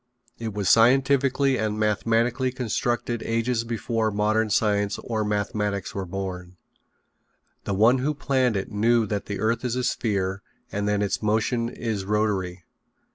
[0.39, 6.57] It was scientifically and mathematically constructed ages before modern science or mathematics were born.
[7.65, 10.41] The one who planned it knew that the earth is a sphere
[10.71, 12.63] and that its motion is rotary.